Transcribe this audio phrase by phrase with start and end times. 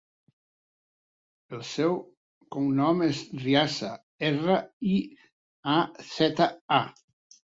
[1.57, 1.91] El seu
[2.55, 3.91] cognom és Riaza:
[4.31, 4.57] erra,
[4.95, 4.97] i,
[5.77, 5.79] a,
[6.15, 6.83] zeta, a.